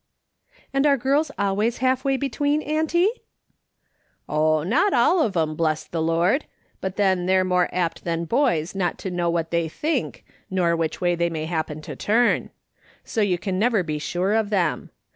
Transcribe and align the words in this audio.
"And 0.73 0.87
are 0.87 0.97
girls 0.97 1.29
always 1.37 1.77
half 1.77 2.03
way 2.03 2.17
between, 2.17 2.63
auntie 2.63 3.11
?""Oh, 4.27 4.63
not 4.63 4.93
all 4.95 5.21
of 5.21 5.33
them, 5.33 5.55
bless 5.55 5.83
the 5.83 6.01
Lord! 6.01 6.45
But 6.79 6.95
then 6.95 7.27
they're 7.27 7.43
more 7.43 7.69
apt 7.71 8.03
than 8.03 8.25
boys 8.25 8.73
not 8.73 8.97
to 8.97 9.11
know 9.11 9.29
what 9.29 9.51
they 9.51 9.69
think, 9.69 10.25
nor 10.49 10.75
which 10.75 11.01
way 11.01 11.13
they 11.13 11.29
may 11.29 11.45
happen 11.45 11.83
to 11.83 11.95
turn; 11.95 12.49
so 13.03 13.21
you 13.21 13.37
can 13.37 13.59
never 13.59 13.83
be 13.83 13.99
sure 13.99 14.33
of 14.33 14.49
them. 14.49 14.89